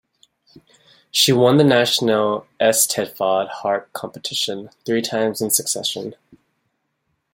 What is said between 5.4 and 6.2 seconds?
in succession.